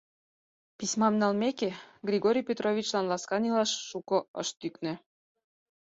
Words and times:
Письмам 0.77 1.13
налмеке, 1.21 1.69
Григорий 2.07 2.47
Петровичлан 2.49 3.05
ласкан 3.11 3.43
илаш 3.49 3.71
шуко 3.89 4.17
ыш 4.41 4.49
тӱкнӧ. 4.59 4.93